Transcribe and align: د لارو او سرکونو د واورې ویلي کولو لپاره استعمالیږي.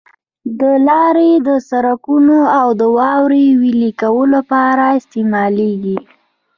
د 0.59 0.61
لارو 0.87 1.29
او 1.47 1.55
سرکونو 1.69 2.37
د 2.79 2.81
واورې 2.97 3.45
ویلي 3.61 3.91
کولو 4.01 4.31
لپاره 4.35 4.83
استعمالیږي. 4.99 5.97